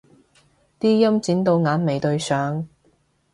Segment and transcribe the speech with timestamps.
[0.79, 2.67] 啲陰剪到眼眉對上